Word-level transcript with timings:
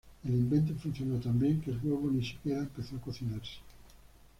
El 0.23 0.31
invento 0.31 0.73
funcionó 0.81 1.19
tan 1.19 1.37
bien 1.37 1.61
que 1.61 1.69
el 1.69 1.79
huevo 1.83 2.09
ni 2.09 2.25
siquiera 2.25 2.61
empezó 2.61 2.95
a 2.95 3.01
cocinarse. 3.01 3.59